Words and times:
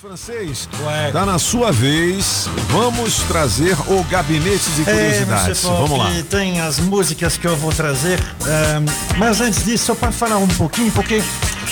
Francês, 0.00 0.68
tá 1.12 1.26
na 1.26 1.40
sua 1.40 1.72
vez. 1.72 2.48
Vamos 2.68 3.16
trazer 3.22 3.76
o 3.90 4.04
gabinete 4.04 4.70
de 4.76 4.84
curiosidades. 4.84 5.64
É, 5.64 5.68
Vamos 5.68 5.98
lá. 5.98 6.08
Tem 6.30 6.60
as 6.60 6.78
músicas 6.78 7.36
que 7.36 7.48
eu 7.48 7.56
vou 7.56 7.72
trazer. 7.72 8.20
ehm, 8.46 8.84
mas 9.18 9.40
antes 9.40 9.64
disso, 9.64 9.86
só 9.86 9.94
para 9.96 10.12
falar 10.12 10.36
um 10.36 10.46
pouquinho, 10.46 10.92
porque 10.92 11.20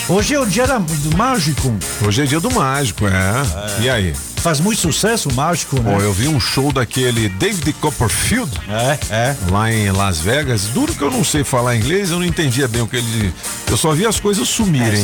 hoje 0.09 0.35
é 0.35 0.39
o 0.41 0.45
dia 0.45 0.67
do 0.67 1.15
mágico. 1.15 1.73
Hoje 2.05 2.23
é 2.23 2.25
dia 2.25 2.41
do 2.41 2.51
mágico, 2.51 3.07
é. 3.07 3.81
E 3.81 3.89
aí? 3.89 4.13
Faz 4.47 4.61
muito 4.61 4.79
sucesso 4.79 5.27
o 5.27 5.33
mágico, 5.33 5.77
né? 5.81 5.93
Pô, 5.93 6.01
eu 6.01 6.13
vi 6.13 6.29
um 6.29 6.39
show 6.39 6.71
daquele 6.71 7.27
David 7.27 7.73
Copperfield 7.81 8.49
É, 8.69 8.97
é. 9.13 9.35
lá 9.51 9.69
em 9.69 9.91
Las 9.91 10.19
Vegas. 10.19 10.67
Duro 10.67 10.93
que 10.93 11.01
eu 11.01 11.11
não 11.11 11.21
sei 11.21 11.43
falar 11.43 11.75
inglês, 11.75 12.11
eu 12.11 12.17
não 12.19 12.25
entendia 12.25 12.65
bem 12.65 12.81
o 12.81 12.87
que 12.87 12.95
ele. 12.95 13.33
Eu 13.69 13.75
só 13.75 13.91
vi 13.91 14.05
as 14.05 14.21
coisas 14.21 14.47
sumirem. 14.47 15.03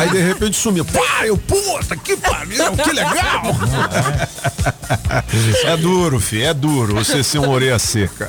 Aí 0.00 0.10
de 0.10 0.20
repente 0.20 0.56
sumiu. 0.56 0.84
Pá, 0.84 1.24
eu, 1.24 1.38
puta, 1.38 1.96
que 1.96 2.16
pariu, 2.16 2.72
que 2.72 2.90
legal! 2.92 3.42
É 5.64 5.76
duro, 5.76 6.18
fi, 6.18 6.42
é 6.42 6.52
duro 6.52 6.96
você 6.96 7.22
ser 7.22 7.38
um 7.38 7.48
orelha 7.48 7.78
seca. 7.78 8.26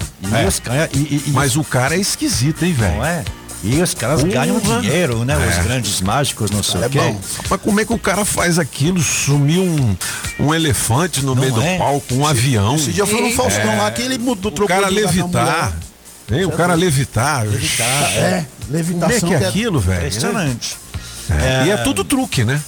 É. 0.70 0.90
E, 0.94 1.00
e, 1.00 1.24
e- 1.28 1.32
Mas 1.32 1.56
o 1.56 1.64
cara 1.64 1.96
é 1.96 2.00
esquisito, 2.00 2.64
hein, 2.64 2.74
velho? 2.74 2.98
não 2.98 3.06
é? 3.06 3.24
E 3.64 3.80
os 3.82 3.94
caras 3.94 4.24
ganham 4.24 4.60
dinheiro, 4.60 5.24
né? 5.24 5.34
É. 5.36 5.60
Os 5.60 5.64
grandes 5.66 6.02
mágicos, 6.02 6.50
não 6.50 6.64
sei 6.64 6.82
É 6.82 6.88
o 6.88 6.90
quê. 6.90 6.98
bom. 7.00 7.20
Mas 7.50 7.62
como 7.62 7.80
é 7.80 7.86
que 7.86 7.94
o 7.94 8.00
cara 8.00 8.26
faz 8.26 8.58
aquilo? 8.58 9.00
Sumiu 9.02 9.62
um, 9.64 9.96
um 10.40 10.54
elefante 10.56 11.24
no 11.24 11.36
meio 11.36 11.62
é? 11.62 11.74
do 11.76 11.78
palco, 11.80 12.16
um 12.16 12.26
avião. 12.26 12.76
Esse 12.76 12.92
dia 12.92 13.06
foi 13.06 13.22
no 13.22 13.32
Faustão 13.36 13.78
lá 13.78 13.92
que 13.92 14.02
ele 14.02 14.18
mudou, 14.18 14.52
O 14.52 14.56
trocou 14.56 14.76
cara 14.76 14.88
de 14.90 14.96
lugar 14.96 15.14
com 15.14 15.20
a 15.20 15.22
levitar. 15.22 15.74
Hein? 16.32 16.46
O 16.46 16.52
cara 16.52 16.74
levitar. 16.74 17.46
Tá, 17.46 18.10
É, 18.14 18.46
Como 18.66 18.74
é 18.74 18.78
levitação. 18.78 19.30
que 19.30 19.36
é 19.36 19.38
que 19.38 19.44
é- 19.44 19.48
aquilo, 19.48 19.80
velho? 19.80 19.98
Impressionante. 20.00 20.78
É. 21.30 21.68
E 21.68 21.70
é 21.72 21.78
tudo 21.78 22.04
truque, 22.04 22.44
né? 22.44 22.62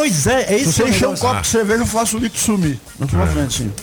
Pois 0.00 0.26
é, 0.26 0.42
é 0.54 0.58
Se 0.58 0.62
isso 0.64 0.72
você 0.72 0.88
encher 0.88 1.08
um 1.08 1.14
copo 1.14 1.42
de 1.42 1.46
cerveja, 1.48 1.82
eu 1.82 1.86
faço 1.86 2.16
o 2.16 2.20
líquido 2.20 2.40
sumir. 2.42 2.78
Na 2.98 3.06
sua 3.06 3.26
frente, 3.26 3.52
sim. 3.58 3.72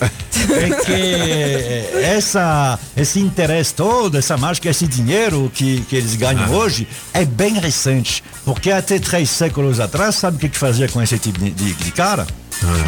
É 0.50 0.84
que 0.84 2.04
essa, 2.04 2.78
esse 2.96 3.20
interesse 3.20 3.74
todo, 3.74 4.16
essa 4.18 4.36
mágica, 4.36 4.68
esse 4.68 4.86
dinheiro 4.86 5.50
que, 5.54 5.80
que 5.82 5.94
eles 5.96 6.14
ganham 6.16 6.50
hoje 6.52 6.88
é 7.12 7.24
bem 7.24 7.54
recente. 7.58 8.22
Porque 8.44 8.70
até 8.70 8.98
três 8.98 9.30
séculos 9.30 9.78
atrás, 9.78 10.14
sabe 10.16 10.36
o 10.36 10.40
que, 10.40 10.48
que 10.48 10.58
fazia 10.58 10.88
com 10.88 11.00
esse 11.02 11.18
tipo 11.18 11.38
de, 11.38 11.50
de- 11.50 11.74
de 11.74 11.92
cara? 11.92 12.26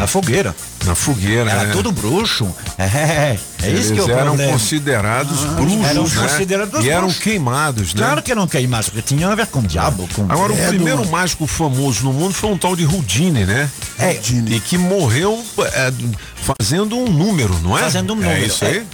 A 0.01 0.07
fogueira. 0.07 0.55
Na 0.85 0.95
fogueira, 0.95 1.49
Era 1.49 1.63
né? 1.65 1.71
tudo 1.73 1.91
bruxo. 1.91 2.53
É, 2.77 2.83
é 2.83 3.39
Eles 3.63 3.85
isso 3.85 3.93
que 3.93 3.99
é 3.99 4.03
o 4.03 4.09
eram 4.09 4.25
problema. 4.27 4.51
considerados 4.53 5.39
bruxos, 5.43 5.85
eram 5.89 6.03
né? 6.03 6.09
considerados 6.27 6.83
e 6.85 6.89
eram 6.89 7.01
bruxos. 7.03 7.23
queimados, 7.23 7.93
né? 7.93 8.01
Claro 8.03 8.21
que 8.23 8.35
não 8.35 8.47
queimasse, 8.47 8.89
porque 8.91 9.01
tinha 9.15 9.27
a 9.29 9.35
ver 9.35 9.47
com 9.47 9.59
o 9.59 9.63
diabo. 9.63 10.07
Com... 10.13 10.23
Agora, 10.29 10.51
o 10.53 10.57
É, 10.57 10.67
primeiro 10.67 11.07
mágico 11.09 11.45
famoso 11.47 12.03
no 12.03 12.11
mundo 12.13 12.33
foi 12.33 12.49
um 12.49 12.57
tal 12.57 12.75
de 12.75 12.85
Houdini, 12.85 13.45
né? 13.45 13.69
É, 13.99 14.13
E 14.47 14.59
que 14.59 14.77
morreu 14.77 15.43
é, 15.73 15.91
fazendo 16.35 16.97
um 16.97 17.07
número, 17.09 17.57
não 17.59 17.77
é? 17.77 17.81
fazendo 17.81 18.13
um 18.13 18.15
número. 18.15 18.33
É 18.33 18.45
isso 18.45 18.65
aí? 18.65 18.77
É, 18.77 18.85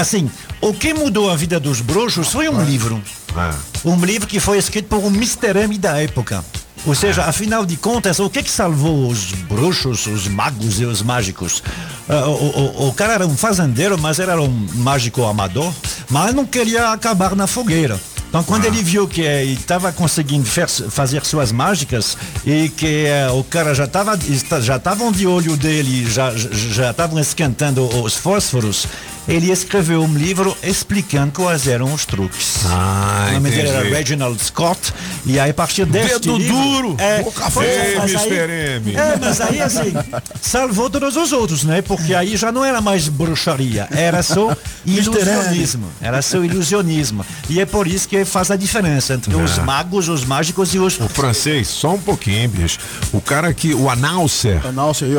assim, 0.00 0.30
o 0.60 0.74
que 0.74 0.92
mudou 0.92 1.30
a 1.30 1.36
vida 1.36 1.58
dos 1.60 1.80
bruxos 1.80 2.28
foi 2.32 2.48
um 2.48 2.62
livro. 2.62 3.00
É. 3.36 3.54
Um 3.88 3.96
livro 4.04 4.26
que 4.26 4.40
foi 4.40 4.58
escrito 4.58 4.88
por 4.88 4.98
um 4.98 5.08
Mr. 5.08 5.58
M 5.64 5.78
da 5.78 6.00
época. 6.02 6.44
Ou 6.84 6.94
seja, 6.94 7.24
afinal 7.24 7.64
de 7.66 7.76
contas, 7.76 8.20
o 8.20 8.30
que 8.30 8.42
que 8.42 8.50
salvou 8.50 9.08
os 9.08 9.32
bruxos, 9.32 10.06
os 10.06 10.28
magos 10.28 10.80
e 10.80 10.84
os 10.84 11.02
mágicos? 11.02 11.62
Ah, 12.08 12.26
o, 12.28 12.84
o- 12.84 12.88
o 12.88 12.92
cara 12.92 13.14
era 13.14 13.26
um 13.26 13.36
fazendeiro, 13.36 13.98
mas 13.98 14.20
era 14.20 14.40
um 14.40 14.66
mágico 14.74 15.24
amador, 15.24 15.72
mas 16.08 16.32
não 16.34 16.44
queria 16.46 16.90
acabar 16.92 17.34
na 17.34 17.46
fogueira. 17.48 17.98
Então, 18.28 18.42
quando 18.44 18.66
ele 18.66 18.82
viu 18.82 19.08
que 19.08 19.22
estava 19.22 19.90
conseguindo 19.92 20.44
fer- 20.44 20.68
fazer 20.68 21.24
suas 21.24 21.50
mágicas 21.50 22.16
e 22.44 22.68
que 22.68 23.06
eh, 23.06 23.28
o 23.30 23.42
cara 23.42 23.74
já 23.74 23.84
estava 23.84 24.18
já 24.60 24.76
estavam 24.76 25.10
de 25.10 25.26
olho 25.26 25.56
dele, 25.56 26.08
já 26.10 26.32
já 26.36 26.90
estavam 26.90 27.18
esquentando 27.18 27.82
os 28.02 28.14
fósforos, 28.14 28.86
ele 29.28 29.50
escreveu 29.50 30.02
um 30.02 30.14
livro 30.14 30.56
explicando 30.62 31.32
quais 31.32 31.66
eram 31.66 31.92
os 31.92 32.04
truques. 32.04 32.60
Ah, 32.66 33.26
o 33.30 33.32
nome 33.34 33.50
dele 33.50 33.68
era. 33.68 33.82
Reginald 33.88 34.38
Scott. 34.42 34.92
E 35.24 35.38
aí, 35.40 35.50
a 35.50 35.54
partir 35.54 35.84
deste 35.86 36.20
Dedo 36.20 36.36
livro... 36.38 36.56
duro, 36.56 36.96
É, 36.98 37.22
boca 37.22 37.50
feia, 37.50 37.98
mas 37.98 38.14
aí- 38.14 38.28
Mr. 38.28 38.52
M. 38.76 38.96
É, 38.96 39.16
mas 39.20 39.40
aí, 39.40 39.60
assim, 39.60 39.92
salvou 40.40 40.88
todos 40.88 41.16
os 41.16 41.32
outros, 41.32 41.64
né? 41.64 41.82
Porque 41.82 42.14
aí 42.14 42.36
já 42.36 42.52
não 42.52 42.64
era 42.64 42.80
mais 42.80 43.08
bruxaria, 43.08 43.88
era 43.90 44.22
só 44.22 44.56
ilusionismo. 44.86 45.86
Era 46.00 46.22
só 46.22 46.42
ilusionismo. 46.44 47.24
E 47.48 47.60
é 47.60 47.66
por 47.66 47.86
isso 47.86 48.08
que 48.08 48.24
faz 48.24 48.50
a 48.50 48.56
diferença 48.56 49.14
entre 49.14 49.34
os 49.34 49.58
magos, 49.58 50.08
os 50.08 50.24
mágicos 50.24 50.72
e 50.74 50.78
os... 50.78 50.98
O 51.00 51.08
francês, 51.08 51.68
só 51.68 51.94
um 51.94 51.98
pouquinho, 52.00 52.48
bicho. 52.48 52.78
O 53.12 53.20
cara 53.20 53.52
que. 53.52 53.74
O 53.74 53.88
announcer. 53.90 54.60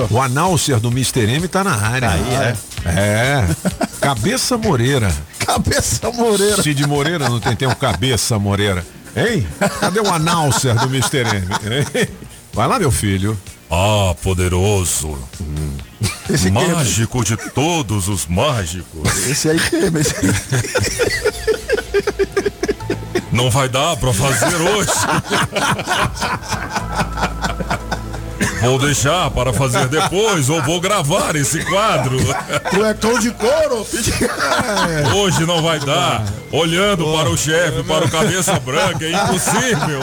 Ó. 0.10 0.14
O 0.16 0.22
announcer 0.22 0.80
do 0.80 0.90
Mr. 0.90 1.22
M 1.30 1.48
tá 1.48 1.64
na 1.64 1.76
área. 1.76 2.10
Aí, 2.12 2.22
é. 2.34 2.56
É. 2.86 3.48
Cabeça 4.02 4.58
Moreira. 4.58 5.13
Cabeça 5.46 6.12
Moreira. 6.12 6.62
Cid 6.62 6.85
Moreira 6.88 7.30
não 7.30 7.40
tem, 7.40 7.56
tem 7.56 7.68
um 7.68 7.75
Cabeça 7.75 8.38
Moreira. 8.40 8.85
Hein? 9.16 9.47
Cadê 9.80 10.00
o 10.00 10.13
announcer 10.13 10.75
do 10.75 10.85
Mr. 10.85 11.19
M? 11.22 11.47
Hein? 11.96 12.07
Vai 12.53 12.68
lá, 12.68 12.78
meu 12.80 12.91
filho. 12.91 13.38
Ah, 13.69 14.16
poderoso, 14.24 15.18
Esse 16.30 16.47
aqui, 16.47 16.52
mágico 16.52 17.24
de 17.24 17.36
todos 17.52 18.07
os 18.07 18.25
mágicos. 18.25 19.28
esse 19.28 19.50
aí 19.50 19.59
queima. 19.59 20.00
Esse 20.00 20.16
aí. 20.16 20.34
Não 23.31 23.50
vai 23.52 23.68
dar 23.68 23.97
pra 23.97 24.13
fazer 24.13 24.56
hoje. 24.56 24.90
Vou 28.68 28.78
deixar 28.78 29.32
para 29.32 29.54
fazer 29.54 29.88
depois 29.88 30.50
ou 30.50 30.62
vou 30.62 30.82
gravar 30.82 31.38
esse 31.38 31.64
quadro. 31.64 32.18
Cuecão 32.70 33.18
de 33.18 33.32
couro. 33.32 33.88
Hoje 35.16 35.46
não 35.46 35.62
vai 35.62 35.80
dar. 35.80 36.26
Olhando 36.52 37.06
para 37.14 37.30
o 37.30 37.38
chefe, 37.38 37.84
para 37.84 38.06
o 38.06 38.10
cabeça 38.10 38.60
branca, 38.60 39.06
é 39.06 39.12
impossível. 39.12 40.00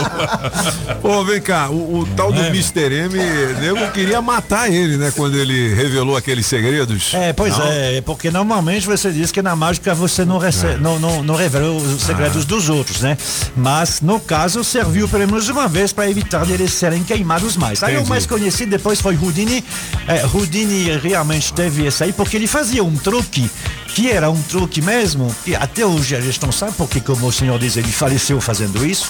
Pô, 1.00 1.24
vem 1.24 1.40
cá, 1.40 1.68
o, 1.68 2.00
o 2.00 2.08
tal 2.14 2.32
do 2.32 2.40
Mr. 2.40 2.92
M, 2.92 3.14
nego 3.60 3.90
queria 3.92 4.20
matar 4.20 4.70
ele, 4.70 4.96
né? 4.96 5.12
Quando 5.14 5.36
ele 5.36 5.74
revelou 5.74 6.16
aqueles 6.16 6.46
segredos. 6.46 7.12
É, 7.14 7.32
pois 7.32 7.58
é, 7.58 8.00
porque 8.02 8.30
normalmente 8.30 8.86
você 8.86 9.10
diz 9.10 9.30
que 9.30 9.40
na 9.40 9.54
mágica 9.56 9.94
você 9.94 10.24
não, 10.24 10.38
recebe, 10.38 10.82
não, 10.82 10.98
não, 10.98 11.22
não 11.22 11.34
revela 11.34 11.70
os 11.70 12.02
segredos 12.02 12.44
dos 12.44 12.68
outros, 12.68 13.00
né? 13.00 13.16
Mas 13.56 14.00
no 14.00 14.20
caso 14.20 14.62
serviu 14.64 15.08
pelo 15.08 15.26
menos 15.26 15.48
uma 15.48 15.68
vez 15.68 15.92
para 15.92 16.10
evitar 16.10 16.48
eles 16.50 16.72
serem 16.72 17.02
queimados 17.02 17.56
mais. 17.56 17.82
Aí 17.82 17.96
o 17.96 18.06
mais 18.06 18.26
conhecido 18.26 18.53
depois 18.64 19.00
foi 19.00 19.16
Houdini. 19.16 19.64
É, 20.06 20.24
Houdini 20.24 20.96
realmente 20.98 21.52
teve 21.52 21.86
esse 21.86 22.04
aí 22.04 22.12
porque 22.12 22.36
ele 22.36 22.46
fazia 22.46 22.84
um 22.84 22.96
truque 22.96 23.50
que 23.88 24.10
era 24.10 24.28
um 24.28 24.42
truque 24.42 24.82
mesmo, 24.82 25.34
que 25.44 25.54
até 25.54 25.86
hoje 25.86 26.16
a 26.16 26.20
gente 26.20 26.42
não 26.42 26.50
sabe 26.50 26.72
porque, 26.76 27.00
como 27.00 27.26
o 27.26 27.32
senhor 27.32 27.58
diz, 27.58 27.76
ele 27.76 27.92
faleceu 27.92 28.40
fazendo 28.40 28.84
isso. 28.84 29.08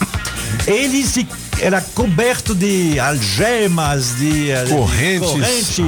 Ele 0.66 1.04
se, 1.04 1.26
era 1.60 1.80
coberto 1.94 2.54
de 2.54 2.98
algemas, 2.98 4.16
de, 4.16 4.50
eh, 4.50 4.64
de 4.64 4.72
Correntes. 4.72 5.30
correntes 5.30 5.78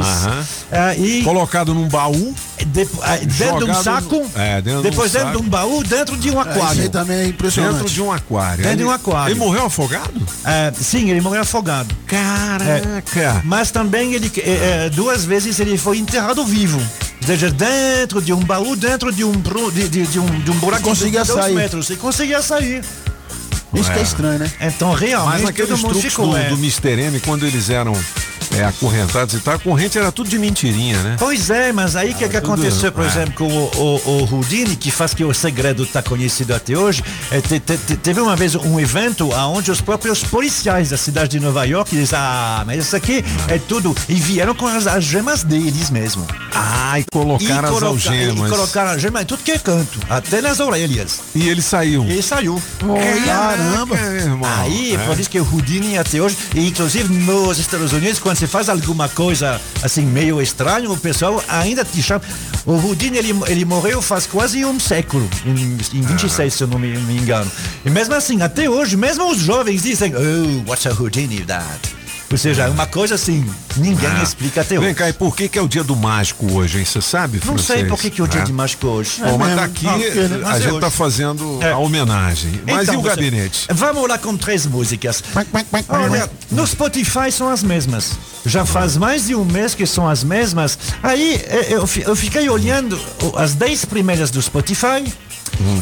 eh, 0.71 0.97
e 0.99 1.23
Colocado 1.23 1.73
num 1.75 1.89
baú. 1.89 2.35
de- 2.67 2.87
ah, 3.03 3.17
dentro 3.23 3.65
de 3.65 3.71
um 3.71 3.83
saco, 3.83 4.17
no- 4.17 4.31
é, 4.41 4.61
dentro 4.61 4.83
de 4.83 4.89
um 4.89 4.91
depois 4.91 5.13
dentro 5.13 5.31
de 5.31 5.37
um 5.39 5.49
baú, 5.49 5.83
dentro 5.83 6.17
de 6.19 6.31
um 6.31 6.41
Esse 6.41 6.51
aquário. 6.51 6.83
aí 6.83 6.89
também 6.91 7.17
é 7.19 7.27
impressionante. 7.27 7.77
Dentro 7.79 7.93
de 7.93 8.03
um 8.03 8.13
aquário. 8.13 8.63
Dentro 8.63 8.77
de 8.79 8.85
um 8.85 8.89
Ele- 8.89 8.95
aquário. 8.97 9.33
Ele 9.33 9.39
morreu 9.41 9.67
afogado? 9.67 10.21
Ah, 10.45 10.73
sim, 10.79 11.11
ele 11.11 11.21
morreu 11.23 11.41
afogado. 11.43 11.95
Caraca. 12.07 13.41
Mas 13.45 13.71
também 13.71 14.13
ele 14.15 14.31
eh, 14.39 14.87
eh, 14.87 14.91
duas 14.91 15.25
vezes 15.25 15.59
ele 15.59 15.77
foi 15.79 15.99
enterrado 15.99 16.45
vivo. 16.45 16.81
Seja, 17.25 17.51
dentro 17.51 18.21
de 18.23 18.33
um 18.33 18.39
baú, 18.41 18.77
dentro 18.77 19.11
de 19.11 19.25
um, 19.25 19.33
de, 19.73 19.89
de, 19.89 20.07
de 20.07 20.19
um, 20.21 20.27
de 20.41 20.51
um 20.51 20.55
buraco 20.59 20.83
Conseguia 20.85 21.23
de 21.23 21.27
dois 21.29 21.41
sair. 21.45 21.55
metros. 21.55 21.91
E 21.91 21.97
conseguia 21.97 22.41
sair. 22.41 22.83
Isso 23.75 23.93
que 23.93 23.99
é 23.99 24.03
estranho, 24.03 24.39
né? 24.39 24.51
Então, 24.61 24.91
Mas 24.91 25.01
realmente, 25.01 25.53
truques 25.83 26.13
ficou. 26.13 26.31
do, 26.31 26.37
é. 26.37 26.49
do 26.49 26.55
Mr. 26.55 27.01
M, 27.01 27.21
quando 27.21 27.47
eles 27.47 27.69
eram 27.69 27.93
é, 28.59 28.65
acorrentados 28.65 29.35
e 29.35 29.41
tal, 29.41 29.55
a 29.55 29.59
corrente 29.59 29.99
era 29.99 30.11
tudo 30.13 30.29
de 30.29 30.39
mentirinha, 30.39 30.99
né? 31.03 31.17
Pois 31.19 31.51
é, 31.51 31.73
mas 31.73 31.97
aí 31.97 32.11
o 32.13 32.15
que, 32.15 32.29
que 32.29 32.41
tudo- 32.41 32.53
aconteceu, 32.53 32.91
por 32.93 33.05
é. 33.05 33.07
exemplo, 33.07 33.35
com 33.35 33.47
o, 33.49 33.71
o, 33.77 34.23
o 34.25 34.35
Houdini, 34.35 34.77
que 34.77 34.91
faz 34.91 35.15
que 35.15 35.25
o 35.25 35.33
segredo 35.35 35.83
está 35.85 36.03
conhecido 36.03 36.55
até 36.55 36.77
hoje, 36.77 37.03
é, 37.31 37.41
te- 37.41 37.61
te- 37.61 37.77
te- 37.77 37.97
teve 37.97 38.21
uma 38.21 38.37
vez 38.37 38.55
um 38.55 38.79
evento 38.81 39.31
onde 39.33 39.71
os 39.71 39.81
próprios 39.81 40.23
policiais 40.23 40.91
da 40.91 40.97
cidade 40.97 41.39
de 41.39 41.41
Nova 41.41 41.65
York 41.65 41.91
dizem, 41.95 42.19
ah, 42.19 42.63
mas 42.67 42.85
isso 42.87 42.97
aqui 42.97 43.25
é 43.49 43.59
tudo, 43.59 43.95
e 44.09 44.15
vieram 44.15 44.55
com 44.55 44.67
as 44.67 44.87
algemas 44.87 45.43
deles 45.43 45.91
mesmo. 45.91 46.27
Ah, 46.55 46.99
e 46.99 47.05
colocaram 47.13 47.49
e 47.49 47.53
as 47.53 47.71
coloca- 47.71 47.87
algemas. 47.87 48.47
E 48.47 48.51
colocaram 48.51 48.91
algemas 48.93 49.23
em 49.23 49.27
tudo 49.27 49.43
que 49.43 49.53
é 49.53 49.59
canto, 49.59 49.99
até 50.09 50.41
nas 50.41 50.61
orelhas. 50.61 51.21
E 51.35 51.49
ele 51.49 51.63
saiu. 51.63 52.05
E 52.07 52.23
saiu. 52.23 52.61
Caramba. 53.25 53.97
Meu 53.97 54.13
irmão. 54.17 54.51
Aí, 54.61 54.95
É. 54.95 54.99
por 54.99 55.19
isso 55.19 55.29
que 55.31 55.39
o 55.41 55.45
Houdini 55.53 55.99
até 55.99 56.21
hoje, 56.21 56.37
e 56.55 56.69
inclusive 56.69 57.13
nos 57.13 57.59
Estados 57.59 57.93
Unidos, 57.93 58.19
quando 58.19 58.37
você 58.37 58.46
você 58.47 58.49
faz 58.49 58.69
alguma 58.69 59.09
coisa 59.09 59.61
assim 59.83 60.03
meio 60.03 60.41
estranho, 60.41 60.93
o 60.93 60.97
pessoal 60.97 61.43
ainda 61.49 61.85
te 61.85 62.01
chama. 62.03 62.23
O 62.65 62.73
Houdini, 62.73 63.19
ele, 63.19 63.35
ele 63.49 63.65
morreu 63.65 64.01
faz 64.01 64.27
quase 64.27 64.65
um 64.65 64.79
século, 64.79 65.29
em, 65.45 65.99
em 65.99 66.03
26, 66.03 66.55
se 66.55 66.63
eu 66.63 66.69
não 66.69 66.79
me, 66.79 66.97
me 66.97 67.17
engano. 67.17 67.51
E 67.85 67.91
mesmo 67.91 68.15
assim, 68.15 68.43
até 68.43 68.69
hoje, 68.69 68.97
mesmo 68.97 69.31
os 69.31 69.39
jovens 69.39 69.83
dizem, 69.83 70.13
oh, 70.15 70.71
what's 70.71 70.87
a 70.87 70.91
Houdini 70.91 71.45
that? 71.45 71.97
Ou 72.31 72.37
seja, 72.37 72.65
é 72.65 72.69
uma 72.69 72.87
coisa 72.87 73.15
assim, 73.15 73.45
ninguém 73.77 74.09
Ah. 74.09 74.23
explica 74.23 74.61
até 74.63 74.77
Vem 74.79 74.87
hoje. 74.89 74.95
cá, 74.97 75.09
e 75.09 75.13
por 75.13 75.37
que 75.37 75.49
que 75.49 75.59
é 75.59 75.63
o 75.63 75.69
dia 75.69 75.85
do 75.85 75.95
mágico 75.95 76.51
hoje, 76.53 76.79
hein? 76.79 76.85
Você 76.85 77.01
sabe, 77.01 77.41
Não 77.45 77.57
sei 77.57 77.85
por 77.85 77.99
que, 77.99 78.11
que 78.11 78.21
é 78.21 78.25
o 78.25 78.27
dia 78.27 78.41
É. 78.41 78.45
de 78.45 78.53
mágico 78.53 78.87
hoje. 78.89 79.21
Bom, 79.21 79.39
mas 79.39 79.49
mesmo. 79.49 79.57
tá 79.61 79.65
aqui, 79.65 79.87
Ah, 79.87 79.91
a 79.93 79.95
Mas 79.97 80.61
é 80.61 80.69
gente 80.71 80.81
tá 80.81 80.87
hoje. 80.89 80.97
fazendo 80.97 81.59
É. 81.63 81.71
a 81.73 81.79
homenagem. 81.79 82.61
Mas 82.67 82.83
Então, 82.89 82.95
e 82.95 82.97
o 82.99 83.01
você- 83.03 83.09
gabinete? 83.09 83.67
Vamos 83.73 84.09
lá 84.09 84.19
com 84.19 84.37
três 84.37 84.67
músicas. 84.67 85.23
Olha, 85.89 86.29
no 86.51 86.67
Spotify 86.67 87.31
são 87.31 87.49
as 87.49 87.63
mesmas. 87.63 88.13
Já 88.45 88.65
faz 88.65 88.97
mais 88.97 89.27
de 89.27 89.35
um 89.35 89.45
mês 89.45 89.75
que 89.75 89.87
são 89.87 90.09
as 90.09 90.23
mesmas. 90.25 90.79
Aí 91.03 91.35
eh, 91.47 91.67
eu, 91.71 91.87
fi- 91.87 92.03
eu 92.03 92.15
fiquei 92.17 92.49
olhando 92.49 92.99
as 93.37 93.55
10 93.55 93.85
primeiras 93.85 94.31
do 94.31 94.41
Spotify 94.41 95.05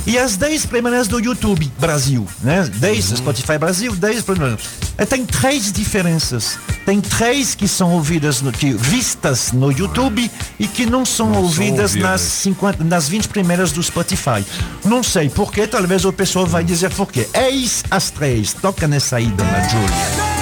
e 0.07 0.19
as 0.19 0.37
10 0.37 0.67
primeiras 0.67 1.09
do 1.09 1.19
YouTube 1.19 1.71
Brasil. 1.79 2.27
Né? 2.43 2.69
10 2.75 3.11
do 3.11 3.17
Spotify 3.19 3.59
Brasil, 3.59 3.95
10 3.95 4.23
primeiras. 4.23 4.61
E 4.99 5.07
tem 5.07 5.25
três 5.25 5.73
diferenças. 5.73 6.59
Tem 6.85 7.01
três 7.01 7.55
que 7.55 7.67
são 7.67 7.93
ouvidas, 7.93 8.43
no, 8.43 8.53
que, 8.53 8.73
vistas 8.73 9.53
no 9.53 9.73
YouTube 9.73 10.31
e 10.59 10.69
que 10.69 10.85
não 10.85 11.05
são 11.05 11.33
ouvidas, 11.33 11.93
ouvidas. 11.93 12.11
nas 12.11 12.21
50, 12.21 12.85
nas 12.85 13.09
20 13.09 13.29
primeiras 13.29 13.73
do 13.73 13.83
Spotify. 13.83 14.45
Não 14.85 15.03
sei 15.03 15.29
porquê, 15.29 15.67
talvez 15.67 16.05
o 16.05 16.13
pessoal 16.13 16.47
vai 16.47 16.63
dizer 16.63 16.91
porquê. 16.91 17.29
Eis 17.33 17.83
as 17.91 18.11
três. 18.11 18.53
Toca 18.53 18.87
nessa 18.87 19.17
aí, 19.17 19.27
dona 19.27 19.69
Julia. 19.69 20.35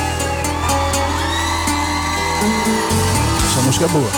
Essa 3.51 3.63
música 3.63 3.85
é 3.85 3.89
boa. 3.89 4.11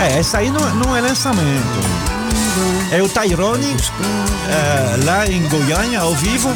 É, 0.00 0.18
essa 0.18 0.38
aí 0.38 0.50
não, 0.50 0.74
não 0.76 0.96
é 0.96 1.00
lançamento. 1.00 2.19
É 2.92 3.02
o 3.02 3.08
Tyrone, 3.08 3.76
é, 4.48 5.04
lá 5.04 5.26
em 5.26 5.46
Goiânia, 5.48 6.00
ao 6.00 6.14
vivo. 6.14 6.50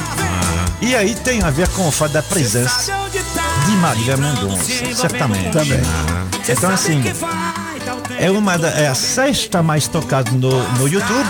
E 0.81 0.95
aí 0.95 1.15
tem 1.15 1.43
a 1.43 1.51
ver 1.51 1.69
com 1.69 1.89
o 1.89 1.91
fato 1.91 2.13
da 2.13 2.23
presença 2.23 2.93
de 3.67 3.73
Marília 3.77 4.17
Mendonça, 4.17 4.65
certamente. 4.95 5.51
Também. 5.51 5.81
Então, 6.49 6.71
assim, 6.71 7.03
é, 8.19 8.31
uma 8.31 8.59
da, 8.59 8.69
é 8.69 8.89
a 8.89 8.95
sexta 8.95 9.63
mais 9.63 9.89
tocada 9.89 10.31
no, 10.33 10.63
no 10.79 10.89
YouTube, 10.89 11.29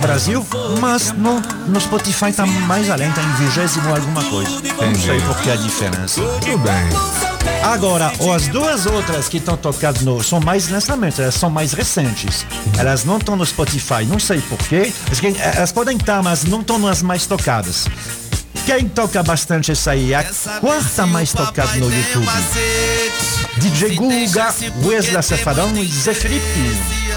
Brasil, 0.00 0.46
mas 0.80 1.12
no, 1.12 1.40
no 1.66 1.80
Spotify 1.80 2.30
está 2.30 2.46
mais 2.46 2.88
além, 2.88 3.08
está 3.08 3.22
em 3.22 3.32
vigésimo 3.44 3.94
alguma 3.94 4.24
coisa. 4.24 4.50
Não 4.50 4.94
sei 4.94 5.20
por 5.20 5.36
que 5.38 5.50
a 5.50 5.56
diferença. 5.56 6.20
Tudo 6.20 6.58
bem. 6.58 7.27
Agora, 7.62 8.12
as 8.34 8.48
duas 8.48 8.86
outras 8.86 9.28
que 9.28 9.36
estão 9.36 9.56
tocadas 9.56 10.02
no, 10.02 10.22
são 10.22 10.40
mais 10.40 10.68
lançamentos, 10.68 11.18
elas 11.18 11.34
são 11.34 11.50
mais 11.50 11.72
recentes. 11.72 12.46
Elas 12.78 13.04
não 13.04 13.18
estão 13.18 13.36
no 13.36 13.44
Spotify, 13.44 14.04
não 14.06 14.18
sei 14.18 14.40
porquê. 14.40 14.92
Elas 15.54 15.70
podem 15.72 15.96
estar, 15.96 16.22
mas 16.22 16.44
não 16.44 16.60
estão 16.60 16.78
nas 16.78 17.02
mais 17.02 17.26
tocadas. 17.26 17.86
Quem 18.64 18.88
toca 18.88 19.22
bastante 19.22 19.72
essa 19.72 19.92
aí? 19.92 20.12
é 20.12 20.16
A 20.16 20.24
quarta 20.60 21.06
mais 21.06 21.32
tocada 21.32 21.74
no 21.76 21.86
YouTube. 21.94 22.26
DJ 23.56 23.96
Guga, 23.96 24.54
Wesley 24.84 25.22
Safadão 25.22 25.74
e 25.76 25.86
Zé 25.86 26.14
Felipe. 26.14 26.44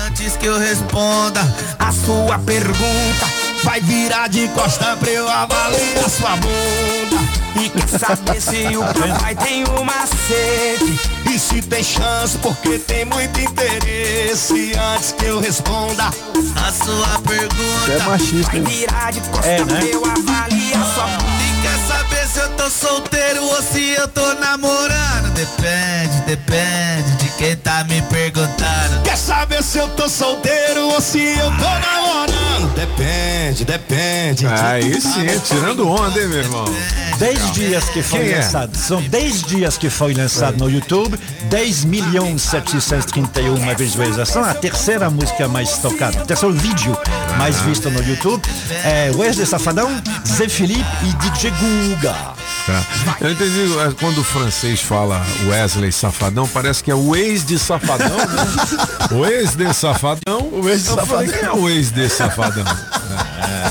Antes 0.07 0.37
que 0.37 0.45
eu 0.45 0.57
responda 0.57 1.41
a 1.77 1.91
sua 1.91 2.39
pergunta, 2.39 3.25
vai 3.63 3.79
virar 3.81 4.27
de 4.27 4.47
costa 4.49 4.95
pra 4.97 5.09
eu 5.09 5.27
avaliar 5.29 6.09
sua 6.09 6.35
bunda. 6.37 7.21
E 7.55 7.69
quer 7.69 7.99
saber 7.99 8.41
se 8.41 8.75
o 8.77 8.81
papai 8.93 9.35
tem 9.35 9.63
um 9.69 9.83
macete? 9.83 10.99
E 11.33 11.39
se 11.39 11.61
tem 11.61 11.83
chance, 11.83 12.37
porque 12.39 12.79
tem 12.79 13.05
muito 13.05 13.39
interesse. 13.39 14.73
Antes 14.95 15.11
que 15.13 15.25
eu 15.25 15.39
responda 15.39 16.05
a 16.05 16.71
sua 16.71 17.19
pergunta, 17.27 17.91
é 17.91 17.99
machista, 18.03 18.51
vai 18.51 18.61
virar 18.61 19.11
de 19.11 19.21
costa 19.21 19.47
É, 19.47 19.59
né? 19.63 19.65
pra 19.65 19.85
eu 19.85 20.03
avaliar 20.05 20.93
sua 20.93 21.05
bunda. 21.05 21.43
E 21.43 21.61
quer 21.61 21.87
saber 21.87 22.27
se 22.27 22.39
eu 22.39 22.49
tô 22.55 22.69
solteiro 22.69 23.20
ou 23.61 23.73
se 23.73 23.91
eu 23.91 24.07
tô 24.07 24.33
namorando? 24.35 25.31
Depende, 25.35 26.21
depende 26.25 27.15
de 27.17 27.29
quem 27.37 27.55
tá 27.55 27.83
me 27.83 28.01
perguntando. 28.03 29.01
Quer 29.03 29.15
saber 29.15 29.61
se 29.61 29.77
eu 29.77 29.87
tô 29.89 30.09
solteiro 30.09 30.87
ou 30.87 30.99
se 30.99 31.19
eu 31.19 31.45
tô 31.45 31.69
namorando? 31.79 32.73
Depende, 32.75 33.63
depende. 33.63 34.39
de 34.39 34.47
Aí 34.47 34.91
quem 34.91 35.01
tá 35.01 35.09
sim, 35.09 35.21
me 35.21 35.39
tirando 35.39 35.87
onda, 35.87 36.19
hein, 36.19 36.27
meu 36.27 36.39
irmão? 36.39 36.65
10 37.19 37.51
dias 37.51 37.83
que 37.89 38.01
foi 38.01 38.19
Quem 38.19 38.31
é? 38.31 38.35
lançado. 38.37 38.75
São 38.75 38.99
10 38.99 39.43
dias 39.43 39.77
que 39.77 39.89
foi 39.91 40.13
lançado 40.15 40.57
no 40.57 40.67
YouTube. 40.69 41.19
10 41.43 41.85
milhões 41.85 42.41
731 42.41 43.75
visualizações. 43.75 44.47
A 44.47 44.55
terceira 44.55 45.07
música 45.09 45.47
mais 45.47 45.77
tocada. 45.77 46.23
O 46.23 46.25
terceiro 46.25 46.55
vídeo 46.55 46.97
mais 47.37 47.59
visto 47.61 47.91
no 47.91 48.01
YouTube. 48.01 48.41
É 48.83 49.11
Wesley 49.15 49.45
Safadão, 49.45 49.89
Zé 50.27 50.49
Felipe 50.49 50.83
e 51.03 51.13
DJ 51.13 51.51
Guga. 51.51 52.40
Tá. 52.65 53.17
Eu 53.19 53.31
entendi, 53.31 53.61
é, 53.79 53.91
quando 53.99 54.19
o 54.19 54.23
francês 54.23 54.81
fala 54.81 55.25
Wesley 55.47 55.91
Safadão, 55.91 56.47
parece 56.47 56.83
que 56.83 56.91
é 56.91 56.95
o 56.95 57.15
ex 57.15 57.43
de 57.45 57.57
Safadão, 57.57 58.07
né? 58.09 58.25
O 59.11 59.25
ex 59.25 59.55
de 59.55 59.73
Safadão. 59.73 60.49
O 60.51 60.69
ex 60.69 60.83
de 60.83 60.89
falei, 60.89 61.05
Safadão. 61.05 61.27
Quem 61.27 61.41
é 61.41 61.51
o 61.51 61.69
ex 61.69 61.91
de 61.91 62.09
Safadão? 62.09 62.65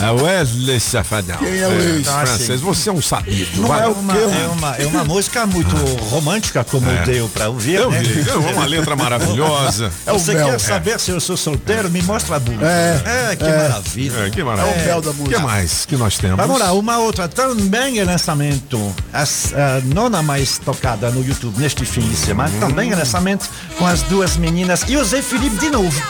É 0.03 0.11
Wesley 0.11 0.81
Safadão. 0.81 1.37
Quem 1.39 1.59
é 1.59 1.67
o 1.69 1.73
ex? 1.73 2.07
Francês, 2.09 2.61
você 2.61 2.89
é 2.91 2.93
um 2.93 3.03
sabido. 3.03 3.61
Não 3.61 3.69
vai. 3.69 3.83
é 3.85 3.87
o 3.89 3.93
Uma- 3.93 4.17
é, 4.17 4.49
uma, 4.49 4.77
é 4.77 4.87
uma 4.87 5.05
música 5.05 5.47
muito 5.47 5.75
romântica, 6.11 6.63
como 6.65 6.87
deu 7.05 7.29
pra 7.29 7.49
ouvir. 7.49 7.75
Eu 7.77 7.91
né? 7.91 8.01
vi, 8.01 8.29
uma 8.53 8.65
letra 8.67 8.95
maravilhosa. 8.97 9.91
É 10.07 10.13
o 10.13 10.19
Você 10.19 10.35
quer 10.35 10.59
saber 10.61 10.99
se 11.01 11.11
eu 11.11 11.21
sou 11.21 11.37
solteiro? 11.37 11.91
Me 11.91 12.03
mostra 12.03 12.37
a 12.37 12.39
bunda. 12.41 12.65
É, 12.67 13.31
É, 13.33 13.37
que 13.37 13.45
é. 13.45 13.57
maravilha. 13.69 14.19
É, 14.27 14.31
que 14.31 14.43
maravilha. 14.43 14.75
É 14.77 14.83
o 14.83 14.85
Bel 14.85 15.01
da 15.03 15.11
O 15.11 15.15
que 15.15 15.21
música. 15.21 15.39
mais 15.41 15.87
que 15.87 15.97
nós 15.97 16.17
temos? 16.19 16.37
Vamos 16.37 16.59
lá, 16.61 16.73
uma 16.73 16.99
outra 16.99 17.29
também 17.29 17.99
é 17.99 18.05
lançamento. 18.05 18.95
A, 19.13 19.23
s- 19.23 19.55
a 19.55 19.81
nona 19.95 20.23
mais 20.23 20.59
tocada 20.59 21.11
no 21.11 21.25
YouTube 21.27 21.59
neste 21.61 21.85
fim 21.85 22.01
de 22.03 22.17
semana. 22.17 22.51
Também 22.61 22.93
é 22.93 22.97
lançamento 22.97 23.49
com 23.79 23.87
as 23.87 24.03
duas 24.03 24.37
meninas 24.37 24.85
e 24.89 24.97
o 24.97 25.05
Zé 25.05 25.23
Felipe 25.23 25.57
de 25.57 25.71
novo. 25.71 26.03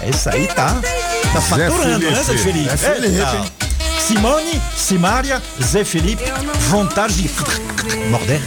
Essa 0.00 0.30
aí 0.30 0.46
tá. 0.48 0.76
Tá 1.34 1.40
faturando, 1.40 2.10
né, 2.10 2.22
Zé 2.22 2.38
Felipe. 2.38 2.76
Zé 2.76 2.94
Felipe, 2.94 3.36
hein? 3.36 3.52
Simone, 3.98 4.62
Simária, 4.76 5.42
Zé 5.60 5.82
Felipe, 5.84 6.22
vontade 6.68 7.14
de 7.14 7.30
morder. 8.08 8.40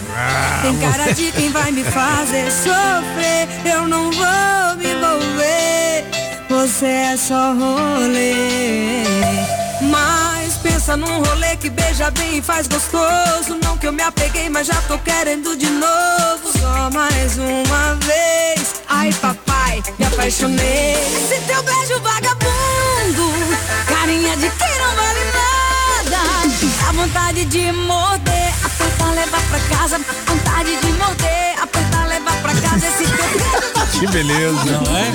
Tem 0.62 0.78
cara 0.78 1.13
de 1.13 1.31
quem 1.34 1.51
vai 1.51 1.69
me 1.72 1.84
fazer 1.84 2.50
sofrer. 2.50 3.50
Eu 3.66 3.86
não 3.89 4.10
vou 4.10 4.75
me 4.78 4.94
envolver. 4.94 6.06
Você 6.48 6.86
é 6.86 7.18
só 7.18 7.54
rolê. 7.54 9.04
Mas 9.81 10.54
pensa 10.63 10.95
num 10.95 11.22
rolê 11.24 11.57
que 11.57 11.69
beija 11.69 12.10
bem 12.12 12.38
e 12.38 12.42
faz 12.42 12.68
gostoso. 12.68 13.60
Não 13.62 13.78
que 13.78 13.88
eu 13.88 13.92
me 13.92 14.04
apeguei, 14.04 14.50
mas 14.50 14.68
já 14.68 14.81
tô 14.88 14.98
querendo 15.00 15.57
de 15.57 15.69
novo. 15.69 16.57
Só 16.57 16.90
mais 16.92 17.38
uma 17.38 17.95
vez. 17.95 18.76
Ai, 18.88 19.12
papai, 19.21 19.83
me 20.00 20.06
apaixonei. 20.06 20.94
Esse 20.94 21.42
teu 21.42 21.62
beijo 21.64 22.00
vagabundo. 22.02 22.37
Carinha 23.86 24.36
de 24.38 24.50
quem 24.50 24.80
não 24.80 24.96
vale 24.96 25.24
nada. 25.31 26.19
A 26.88 26.92
vontade 26.94 27.46
de 27.46 27.72
morder, 27.72 28.54
apertar, 28.64 29.12
levar 29.14 29.42
pra 29.50 29.60
casa. 29.78 30.00
Vontade 30.26 30.76
de 30.78 30.96
Que 33.99 34.06
beleza. 34.07 34.57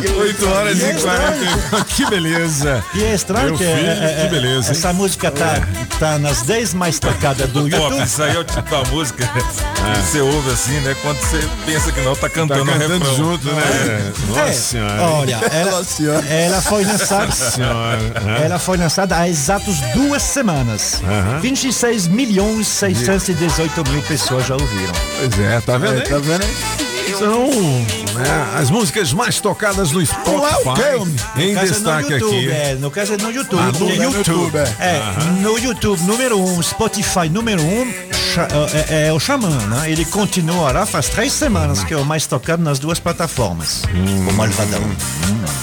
é? 0.09 0.21
8 0.21 0.49
horas 0.49 0.79
E 0.79 0.85
é 0.85 0.91
e 0.97 1.01
40. 1.01 1.85
Que 1.85 2.07
beleza. 2.07 2.85
E 2.95 3.05
é 3.05 3.15
estranho 3.15 3.47
Meu 3.51 3.59
que, 3.59 3.65
filho, 3.65 3.87
é, 3.87 3.93
é, 3.93 4.23
que 4.25 4.29
beleza, 4.35 4.67
hein? 4.69 4.73
essa 4.73 4.93
música 4.93 5.31
tá, 5.31 5.61
tá 6.01 6.19
nas 6.19 6.43
10 6.43 6.75
mais 6.75 6.99
tocadas 6.99 7.49
do 7.51 7.61
Pô, 7.63 7.69
YouTube. 7.69 8.03
isso 8.03 8.23
aí 8.23 8.35
é 8.35 8.39
o 8.41 8.45
tipo 8.45 8.69
da 8.69 8.83
música 8.91 9.25
que 9.29 10.01
você 10.11 10.21
ouve 10.21 10.51
assim, 10.51 10.81
né? 10.81 10.97
Quando 11.01 11.19
você 11.19 11.41
pensa 11.65 11.93
que 11.93 12.01
não, 12.01 12.15
tá 12.17 12.23
Tá 12.23 12.29
cantando 12.31 12.63
o 12.63 12.67
cantando 12.67 12.99
refrão. 12.99 13.17
junto, 13.17 13.47
né? 13.53 14.13
Nossa 14.29 14.41
É, 14.41 14.53
senhora. 14.53 15.03
Olha, 15.03 15.41
ela, 15.53 15.71
Nossa 15.71 15.85
senhora. 15.85 16.27
ela 16.27 16.63
foi 16.63 16.85
lançada. 16.85 17.33
senhora. 17.33 17.99
Ela 18.45 18.59
foi 18.59 18.77
lançada 18.79 19.17
há 19.17 19.29
exatos 19.29 19.77
duas 19.95 20.23
semanas. 20.23 21.01
26 21.41 22.09
milhões 22.09 22.67
618 22.67 23.85
mil 23.91 24.03
pessoas 24.03 24.47
já 24.47 24.55
ouviram. 24.55 24.93
Pois 25.19 25.39
é, 25.41 25.61
tá 25.61 25.79
vendo? 25.79 25.99
É, 25.99 26.01
tá 26.01 26.19
vendo 26.19 26.43
aí? 26.43 26.92
São 27.19 27.49
né, 27.49 28.53
as 28.57 28.71
músicas 28.71 29.13
mais 29.13 29.41
tocadas 29.41 29.93
no 29.93 30.01
é 30.01 30.05
Spotify. 30.05 31.41
Em 31.41 31.53
No 31.55 31.61
é 31.61 31.65
destaque 31.65 32.09
no 32.11 32.17
YouTube, 32.17 32.37
aqui. 32.39 32.51
É, 32.51 32.75
no 32.75 32.91
caso 32.91 33.15
é 33.15 33.17
no 33.17 33.31
YouTube. 33.31 33.61
Ah, 33.61 33.73
no 33.73 33.87
No 33.87 33.95
YouTube, 33.95 34.57
é. 34.57 34.87
É, 34.87 35.03
no 35.41 35.59
YouTube, 35.59 36.03
número 36.03 36.39
um, 36.41 36.63
Spotify, 36.63 37.29
número 37.31 37.63
um, 37.63 37.93
Xa- 38.13 38.49
é, 38.89 39.07
é 39.09 39.13
o 39.13 39.21
Xamã, 39.21 39.51
né? 39.67 39.91
Ele 39.91 40.05
continuará 40.05 40.87
faz 40.87 41.09
três 41.09 41.33
semanas 41.33 41.85
que 41.85 41.93
é 41.93 41.97
o 41.97 42.05
mais 42.05 42.27
tocado 42.27 42.63
nas 42.63 42.79
duas 42.79 42.99
plataformas. 42.99 43.83
O 44.29 44.33
Malvadão. 44.33 44.83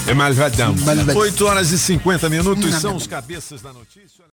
É 0.06 0.14
malvadão. 0.14 0.74
Malvadão. 0.74 1.16
8 1.16 1.46
horas 1.46 1.70
e 1.72 1.78
50 1.78 2.28
minutos 2.28 2.74
são 2.76 2.96
os 2.96 3.06
cabeças 3.06 3.60
da 3.60 3.72
notícia. 3.72 4.24